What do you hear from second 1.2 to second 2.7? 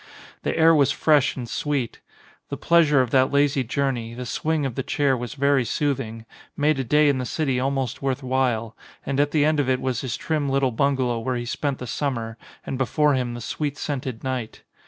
and sweet. The